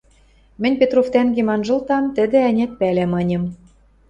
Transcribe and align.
Мӹнь 0.61 0.79
Петров 0.79 1.07
тӓнгем 1.13 1.49
анжылтам, 1.53 2.05
тӹдӹ, 2.15 2.37
ӓнят, 2.49 2.71
пӓлӓ, 2.79 3.05
маньым. 3.13 3.43